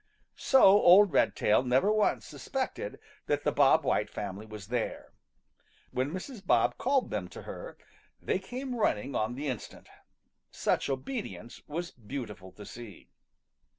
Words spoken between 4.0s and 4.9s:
family was